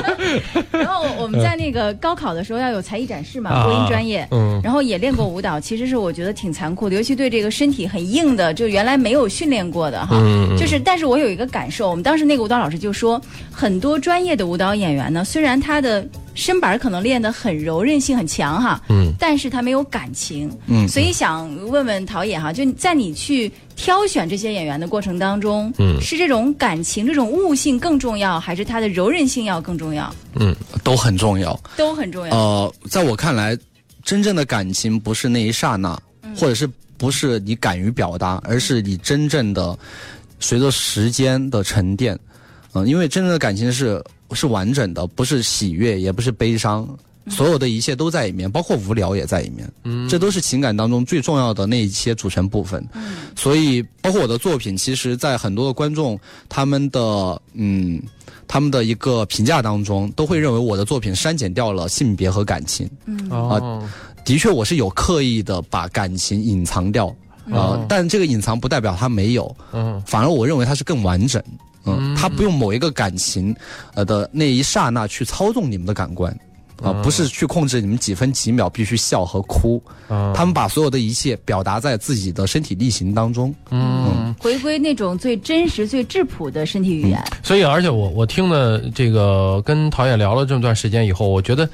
[0.72, 8.47] 然后我们在那个高考的时候要有才艺展示嘛，播音专业，嗯，然后也练过舞蹈，其实是我觉得挺残酷的，尤其对这个身体很硬的。
[8.52, 10.18] 就原来没有训练过的哈，
[10.58, 13.20] 就是，但是我有一个感受，我们当时那个舞蹈老师就说，
[13.52, 30.14] 很多专业的舞蹈演员呢，虽然他的身板可能练得很柔韧性很强哈，嗯，但是他没有感情，嗯，所以想问问陶冶哈，就在你去挑选这些演员的过程当中，嗯，是这种感情这种悟性更重要，还是他的柔韧性要更重要？
[30.34, 32.36] 嗯，都很重要，都很重要。
[32.36, 33.56] 呃，在我看来，
[34.04, 35.98] 真正的感情不是那一刹那，
[36.36, 36.68] 或者是。
[36.98, 39.78] 不是你敢于表达，而是你真正的
[40.40, 42.18] 随着时间的沉淀，
[42.74, 46.86] 嗯，因为真正的感情是是完整的，不是喜悦，也不是悲伤，
[47.30, 58.02] 所有的一切都在里面，包括无聊也在里面，嗯，这都是情感当中最重要的那一些组成部分，嗯，所以包括我的作品，其实，在很多的观众他们的嗯
[58.46, 63.30] 他们的一个评价当中，都会认为我的作品删减掉了性别和感情，嗯。
[63.30, 63.82] 啊。
[64.28, 67.06] 的确，我是有刻意的把感情隐藏掉，
[67.50, 71.42] 啊，但这个隐藏不代表它没有，嗯，反而我认为它是更完整，
[71.86, 73.56] 嗯，它不用某一个感情，
[73.94, 76.30] 呃的那一刹那去操纵你们的感官，
[76.82, 79.82] 啊，不是去控制你们几分几秒必须笑和哭，
[80.34, 87.18] 他们把所有的一切表达在自己的身体力行当中，嗯，回归那种最真实、最质朴的身体语言。
[87.42, 91.66] 所以，而且我我听了这个跟陶冶聊了这么段时间以后，我觉得。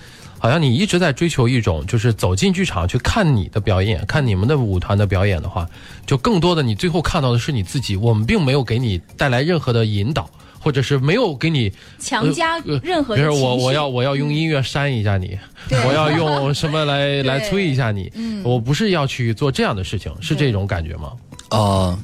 [0.45, 5.67] 好像你一直在追求一种，就是走进剧场去看你的表演，看你们的舞团的表演的话，
[6.05, 7.97] 就更多的你最后看到的是你自己。
[7.97, 10.29] 我们并没有给你带来任何的引导。
[10.61, 13.39] 或者是没有给你强加任何的比如。
[13.39, 15.39] 我我要我要用音乐煽一下你，
[15.87, 18.11] 我要用什么来来催一下你，
[18.43, 21.13] 我不是要去做这样的事情，是这种感觉吗？
[21.51, 21.99] 呃，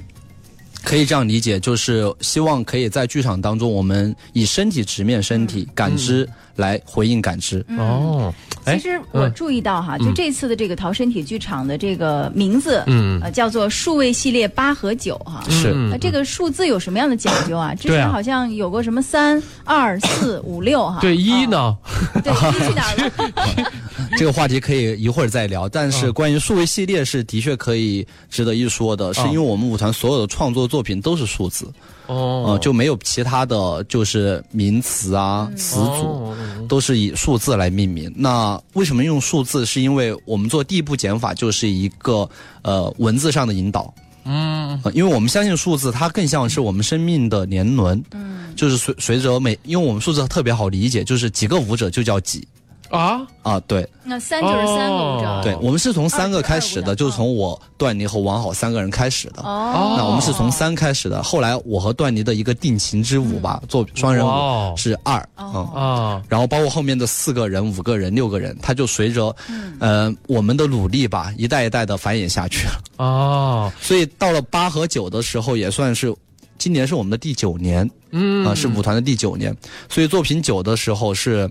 [0.82, 7.64] 可以这样理解，就是希望可以在剧场当中，我们以身体直面身体，感知来回应感知。
[7.78, 8.32] 哦，
[8.64, 15.44] 哎其实我注意到哈，就这次的这个淘身体剧场的这个名字，嗯呃，叫做数位系列八和九哈。
[15.50, 17.74] 是嗯那这个数字有什么样的讲究啊？
[17.74, 20.98] 之前好像有过什么三二四五六哈。
[21.00, 21.46] 对一啊？
[21.50, 21.76] 呢？
[22.24, 23.72] 对一去哪儿了？
[24.16, 31.66] 这个话题可以一会儿再聊，但是关于数位系列是的确可以值得一说的，是因为我们舞团所有的创作作品都是数字，
[32.06, 35.82] 哦呃，就没有其他的就是名词啊、词组。
[35.82, 36.36] 哦
[36.68, 38.12] 都是以数字来命名。
[38.14, 39.66] 那为什么用数字？
[39.66, 42.28] 是因为我们做第一步减法就是一个
[42.62, 43.92] 呃文字上的引导。
[44.24, 48.00] 嗯呃因为我们相信数字，它更像是我们生命的年轮。
[48.12, 52.46] 嗯，就是随随着每，因为我们数字特别好理解，就是几个舞者就叫几
[52.90, 55.26] 啊，啊，对那三就是三个舞者。
[55.26, 59.42] 哦对，我们是从三个开始的，就是从我段妮和王好三个人开始的。
[59.42, 59.94] 哦。
[59.96, 69.34] 那我们是从三开始的，后来我和段妮的一个定情之舞吧，做双人舞是二，哦嗯，啊，然后包括后面的四个人、五个人、六个人，他就随着，
[69.78, 72.82] 呃，我们的努力吧，一代一代的繁衍下去了。
[72.96, 76.14] 哦，所以到了八和九的时候，也算是，
[76.58, 79.56] 今年是我们的第九年，嗯啊、是舞团的第九年。
[79.88, 81.48] 所以作品九的时候是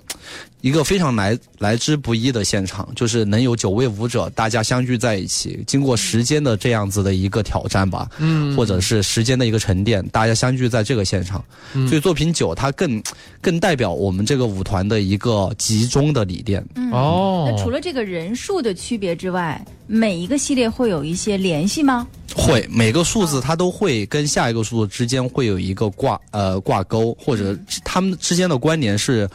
[0.61, 11.43] 一个非常来来之不易的现场，就是能有九位舞者大家相聚在一起，经过时间的这样子的一个挑战吧，嗯或者是时间的一个沉淀，大家相聚在这个现场，
[11.73, 13.01] 嗯所以作品九它更
[13.41, 16.63] 更代表我们这个舞团的一个集中的理念。
[16.91, 22.07] 哦，那除了这个人数的区别之外，每一个系列会有一些联系吗？
[22.35, 29.29] 会每个数字它都会跟下一个数字之间会有一个挂呃挂钩，或者他们之间的关联是，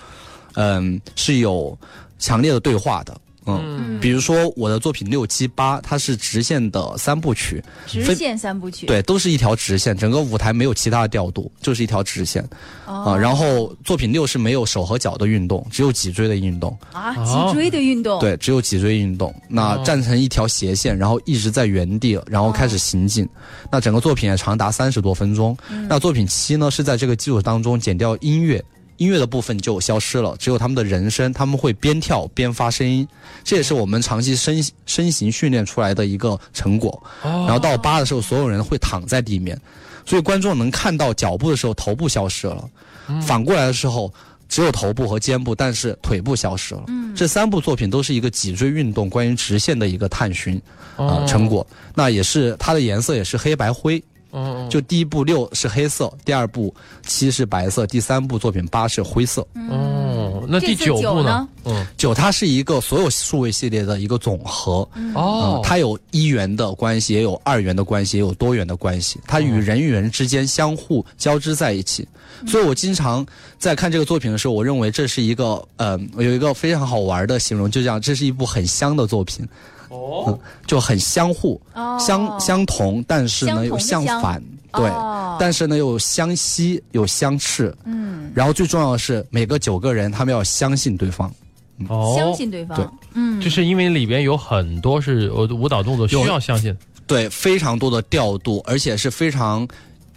[0.55, 1.77] 嗯、是有
[2.19, 3.15] 强烈的对话的。
[3.47, 8.87] 嗯，比如说我的作品六七八，它是直线的三部曲，直线三部曲。
[8.87, 12.43] 对，都是一条直线，整个舞台没有其他的调度，就是一条直线
[12.87, 16.77] 啊、哦然后作品六是没有手和脚的运动，只有脊椎的运动。
[16.93, 18.19] 啊，脊椎的运动。
[18.21, 19.35] 对，只有脊椎运动。
[19.49, 23.29] 那站成一条斜线，然后一直在原地，然后开始行进。
[23.71, 25.57] 那整个作品也长达三十多分钟。
[25.89, 28.63] 那作品七呢，是在这个基础当中减掉音乐。
[29.05, 33.07] 音乐的部分就消失了，只有他们的人声，他们会边跳边发声音，
[33.45, 37.03] 这也是我们长期身身形训练出来的一个成果。
[37.23, 39.61] 然后到八的时候，所有人会躺在地面，
[40.07, 42.67] 所以观众能看到脚步的时候，头部消失了；
[43.21, 44.11] 反过来的时候，
[44.49, 46.85] 只有头部和肩部，但是腿部消失了。
[47.15, 50.57] 这三部作品都是一个脊椎运动关于直线的一个探寻
[50.97, 51.67] 啊、呃成果。
[51.95, 54.03] 那也是它的颜色也是黑白灰。
[54.35, 56.75] 嗯就第一部六是黑色，第二部
[57.07, 59.47] 七是白色，第三部作品八是灰色。
[59.71, 61.49] 哦，那第九部呢？
[61.65, 64.87] 嗯，九它是一个所有数位系列的一个总和。
[65.15, 69.21] 哦嗯，它有一元的关系，也有二元的关系，也有多元的关系。
[69.27, 72.07] 它与人与人之间相互交织在一起。
[72.47, 73.25] 所以我经常
[73.59, 79.47] 在看这个作品的时候，我认为这是一个呃，有一个非常好玩的形容，就这样，这是一部很香的作品。
[79.95, 87.75] 哦，就很相互、哦相相同，但是呢又相相反，对，哦但是呢又相吸，又相斥。
[87.85, 91.33] 嗯，然后最重要的是，每个九个人他们要相信对方。
[91.89, 92.77] 哦，相信对方。
[92.77, 96.77] 对嗯，就是因为里边有很多是呃舞蹈动作需要相信。
[97.07, 99.67] 对，非常多的调度，而且是非常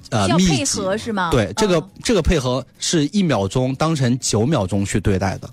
[0.09, 0.81] 呃密集。
[0.81, 1.29] 合是吗？
[1.31, 5.49] 对，这个、哦这个配合是一秒钟当成九秒钟去对待的。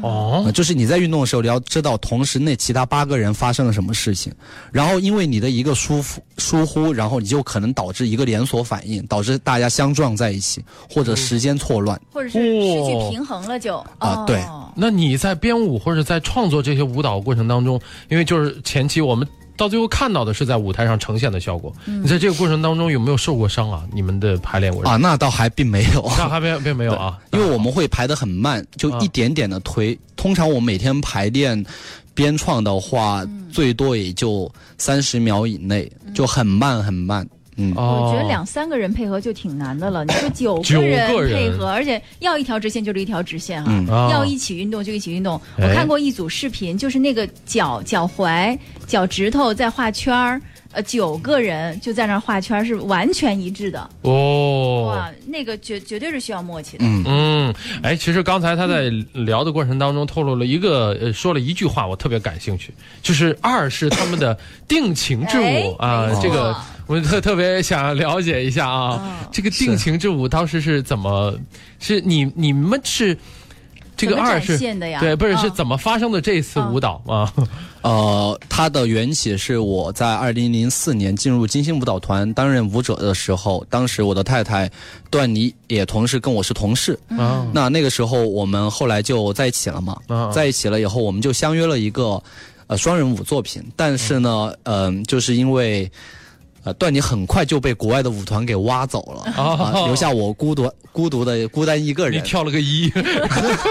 [0.00, 0.42] 哦。
[0.46, 4.32] 呃，就是你在运动的时候，你要知道同时那其他八个人发生了什么事情，
[4.72, 12.00] 然后因为你的一个疏忽疏忽，然后你就可能导致一个连锁反应，导致大家相撞在一起，或者时间错乱。
[12.12, 13.76] 或者是失去哦平衡了就。
[13.76, 13.86] 哦。
[13.98, 14.42] 啊对。
[14.74, 17.78] 那你在编舞或者在创作这些舞蹈过程当中，
[18.08, 23.82] 因为就是前期我们到最后看到的是在舞台上呈现的效果，你在这个过程当中有没有受过伤啊？
[23.92, 24.92] 你们的排练过程？
[24.92, 26.02] 啊，那倒还并没有。
[26.18, 29.98] 那还并并没有啊，因为我们会排得很慢，就一点点的推。
[30.16, 31.64] 通常我每天排练
[32.14, 37.26] 编创的话，最多也就三十秒以内，就很慢很慢。
[37.56, 40.04] 嗯，哦，我觉得两三个人配合就挺难的了。
[40.06, 45.40] 你说九九个人配合，而且要一条直线就是一条直线哈，嗯啊要一起运动就一起运动。
[45.58, 50.40] 哎我看过一组视频，就是那个脚脚踝、脚趾头在画圈儿，
[50.72, 53.88] 呃，九个人就在那儿画圈，是完全一致的。
[54.02, 56.84] 哦，哇，那个绝绝对是需要默契的。
[56.84, 66.56] 嗯嗯，哎，其实刚才他在聊的过程当中透露了一个，呃，说了一句话，我特别感兴趣，就是二是他们的 定情之舞哎啊这个
[66.86, 71.34] 我特特别想了解一下啊，这个定情之舞当时是怎么？
[71.78, 73.16] 是你你们是
[74.06, 74.58] 这个二是
[75.00, 77.32] 对，不是是怎么发生的这次舞蹈啊？
[77.82, 84.70] 呃，它的缘起是我在二零零四年进入金星舞蹈团担任舞者的时候，当时我的太太
[85.10, 86.98] 段妮也同时跟我是同事。
[87.08, 89.96] 嗯，那那个时候我们后来就在一起了嘛？
[90.32, 92.22] 在一起了以后，我们就相约了一个
[92.66, 93.62] 呃双人舞作品。
[93.74, 95.90] 但是呢，嗯，就是因为。
[96.64, 102.18] 呃，段你很快就被国外的舞团给挖走了，留下我孤独、孤独的、孤单一个人。
[102.18, 102.92] 你跳了个一，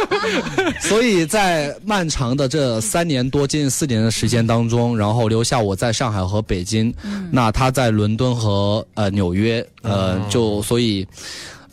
[0.81, 6.93] 所以在漫长的这三年多、接近四年的时间当中，然后留下我在上海和北京，
[7.31, 11.07] 那他在伦敦和呃纽约，呃，就所以。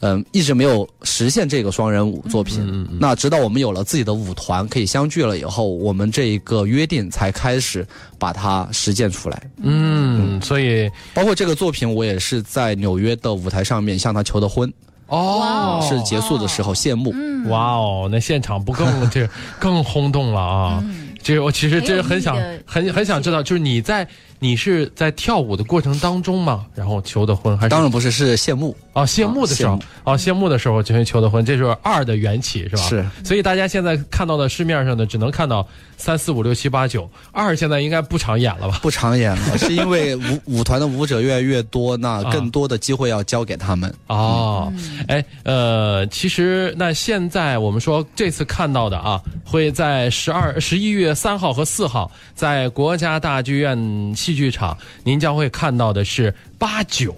[0.01, 2.87] 嗯，一直没有实现这个双人舞作品。
[3.01, 7.87] 那直到我们有了自己的舞团，可以相聚了以后，我们这一个约定才开始
[8.19, 9.43] 把它实践出来。
[9.63, 14.73] 嗯，所以包括这个作品，我也是在纽约的舞台上面向他求的婚。
[15.09, 17.15] 哦，是结束的时候谢幕。
[17.49, 19.27] 哇哦，那现场不更 这
[19.59, 20.85] 更轰动了啊！
[21.23, 24.07] 这我其实真是很想很很想知道，就是你在。
[24.41, 26.65] 你是在跳舞的过程当中吗？
[26.73, 27.71] 然后求的婚还是？
[27.71, 32.83] 当然不是，是谢幕哦，谢幕的时候哦，谢幕的时候就求的婚，这就是二的缘起是吧？
[32.89, 33.05] 是。
[33.25, 35.67] 所以大家现在看到的市面上的只能看到
[35.97, 38.79] 三四五六七八九，二现在应该不常演了吧？
[38.81, 43.93] 不常演了，是因为 舞舞团的舞者越来越多，那更多的机会要交给他们。
[44.07, 44.73] 哦，
[45.09, 53.79] 哎，呃，其实那现在我们说这次看到的啊，会在十二十一月三号和四号在国家大剧院。
[54.15, 57.15] 戏剧场，您将会看到的是八九，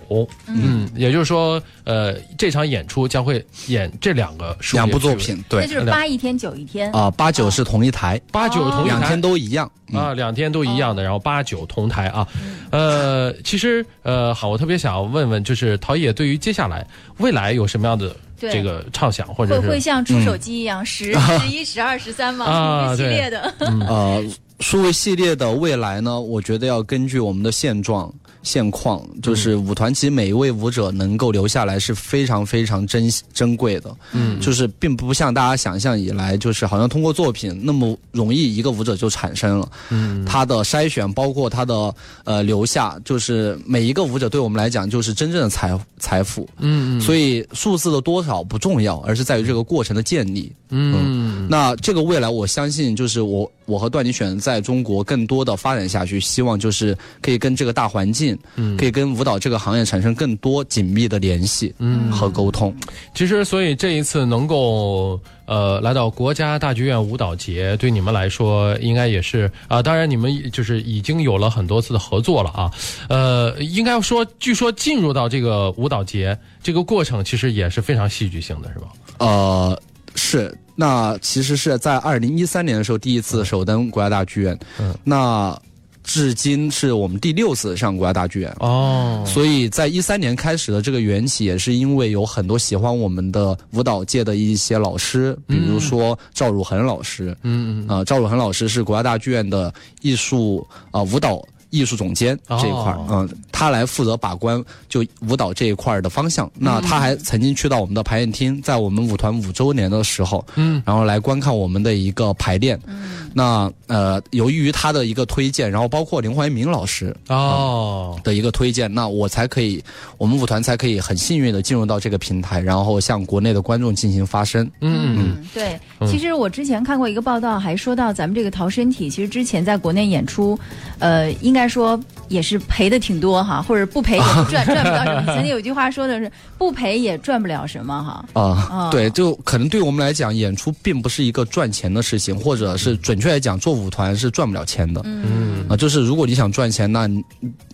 [0.46, 6.92] 嗯，也就是说，呃，这场演出将会演这两个两部作品，对，那就是八一天九一天。
[6.92, 8.84] 啊，八九是同一台，八九同台。
[8.84, 12.26] 两天都一样啊，两天都一样的，然后八九同台啊，
[12.70, 16.86] 呃，其实呃，好，我特别想问问，就是陶冶对于接下来
[17.18, 18.14] 未来有什么样的
[18.48, 22.92] 这个畅想，或者会会像出手机一样十 十一十二十三吗？
[22.94, 23.40] 一，系列的
[23.86, 24.16] 啊。
[24.60, 26.20] 数位系列的未来呢？
[26.20, 28.12] 我觉得要根据我们的现状。
[28.42, 33.94] 现况就是舞团，其实每一位舞者能够留下来是非常非常珍珍贵的。
[34.12, 39.68] 嗯，就是并不像大家想象以来，就是好像通过作品那么容易一个舞者就产生了。
[39.90, 46.48] 嗯，他的筛选包括他的呃留下，就是每一个舞者对我们来讲就是真正的财财富。
[46.58, 50.52] 嗯，所以数字的多少不重要，而是在于这个过程的建立。
[50.70, 58.36] 嗯，那这个未来我相信就是我我和段妮选在中国更多的发展下去，希望就是可以跟这个大环境。
[58.56, 62.74] 嗯，可以跟舞蹈这个行业产生更多紧密的联系，嗯，和沟通。
[63.14, 69.80] 其实，所以这一次能够呃来到国家大剧院舞蹈节，对你们来说应该也是啊。
[69.82, 72.70] 当然，你们就是已经有了很多次的合作了啊。
[73.08, 78.88] 呃，应该说，据说进入到这个舞蹈节这个过程，其实也是非常戏剧性的，是吧？
[79.18, 79.82] 呃，
[80.14, 80.56] 是。
[80.74, 84.58] 那其实是在二零一三年的时候，第一次首登国家大剧院。
[84.78, 85.58] 嗯，那。
[86.02, 101.46] 至今是我们第六次上国家大剧院哦，所以在一三年开始的这个缘起，也是因为有很多喜欢我们的舞蹈界的一些老师，比如说赵汝恒老师，嗯嗯，啊，赵汝恒老师是国家大剧院的艺术啊舞蹈。
[101.70, 106.50] 艺术总监这一块儿，嗯，他来负责把关就舞蹈这一块儿的方向。
[106.54, 112.78] 那他还曾经去到我们的排练厅，在我们舞团五周年的时候，嗯，然后来观看我们的一个排练。
[112.86, 119.82] 嗯，那呃，由于他的一个推荐，然后包括林怀民老师哦的一个推荐，那我才可以，
[120.18, 124.68] 我们舞团才可以很幸运的进入到这个平台，然后向国内的观众进行发声。
[124.80, 125.78] 嗯嗯，对。
[126.08, 130.58] 其实我之前看过一个报道，还说到咱们这个逃身体，其实之前在国内演出，
[130.98, 131.59] 呃，应该。
[131.60, 135.26] 应该说也是赔的挺多哈，或者不赔也不赚赚不了什么。
[135.26, 138.24] 曾经有句话说的是不赔也赚不了什么哈。
[138.32, 145.02] 啊，对，就可能对我们来讲，演出并不是一个赚钱的事情，或者是准确来讲，做舞团是赚不了钱的。
[145.04, 147.06] 嗯啊，就是如果你想赚钱，那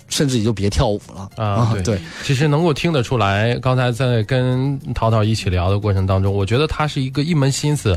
[0.09, 1.73] 甚至你就别跳舞了啊。
[1.85, 7.97] 对，其实能够听得出来，刚才在跟淘淘一起聊的过程当中，我觉得他是一个一门心思。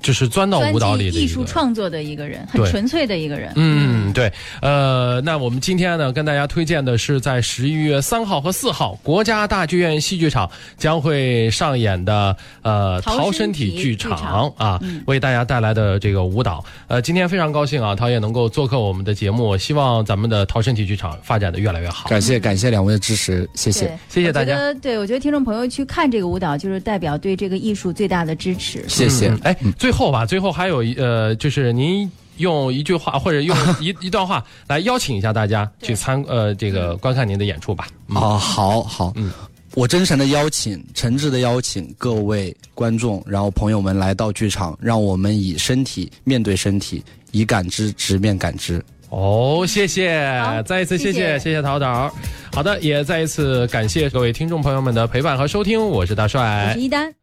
[0.00, 3.52] 就是钻到舞蹈里的艺术创作的一个人，很纯粹的一个人。
[3.56, 4.32] 嗯，对。
[4.62, 16.64] 呃，那我们今天呢，跟大家推荐的是在十一月三号和四号，国家大剧院戏剧场将会上演的呃陶身体剧场啊，为大家带来的这个舞蹈。
[16.86, 22.08] 呃，今天非常高兴啊，陶也能够做客我们的节目，希望咱们的陶身体剧场发展的越来越好。
[22.08, 24.72] 感谢感谢两位的支持，谢谢谢谢大家。
[24.74, 28.84] 对，我觉得听众朋友去看这个舞蹈，就是代表对这个艺术最大的支持。
[28.88, 29.36] 谢谢。
[29.42, 29.87] 哎，最。
[29.88, 37.86] 最后吧，最后还有一呃，就是您用一句话或者用 一一段话来邀请一下大家去参呃这个观看您的演出吧。
[38.08, 39.32] 啊，好好，嗯，
[39.74, 48.84] 我真诚的邀请，诚挚的邀请各位观众，然后朋友们来到剧场，让我们以身体面对身体，以感知直面感知。
[49.08, 50.30] 哦，谢谢，
[50.66, 52.14] 再一次谢谢谢谢陶导。
[52.52, 57.18] 好的，也再一次感谢各位听众朋友们的陪伴和收听，我是大帅，我是一丹。